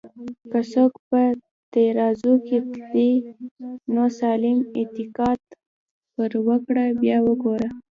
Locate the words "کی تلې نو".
2.47-4.03